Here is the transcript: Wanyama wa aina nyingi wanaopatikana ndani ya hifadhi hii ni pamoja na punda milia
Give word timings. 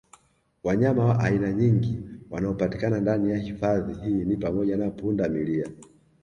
Wanyama 0.63 1.05
wa 1.05 1.19
aina 1.19 1.51
nyingi 1.53 2.01
wanaopatikana 2.29 2.99
ndani 2.99 3.31
ya 3.31 3.37
hifadhi 3.37 3.93
hii 3.93 4.25
ni 4.25 4.37
pamoja 4.37 4.77
na 4.77 4.89
punda 4.91 5.29
milia 5.29 5.67